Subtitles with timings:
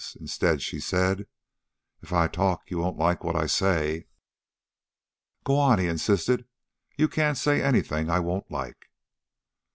[0.19, 1.27] Instead, she said:
[2.01, 4.07] "If I talk, you won't like what I say."
[5.43, 6.47] "Go on," he insisted.
[6.97, 8.89] "You can't say anything I won't like."